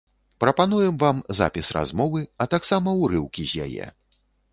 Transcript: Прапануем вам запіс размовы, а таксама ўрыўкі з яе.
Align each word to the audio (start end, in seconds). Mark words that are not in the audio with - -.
Прапануем 0.43 0.95
вам 1.03 1.19
запіс 1.39 1.69
размовы, 1.77 2.21
а 2.45 2.47
таксама 2.53 2.89
ўрыўкі 3.03 3.47
з 3.53 3.67
яе. 3.67 3.85